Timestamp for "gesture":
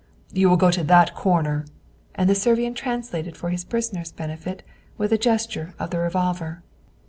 5.19-5.75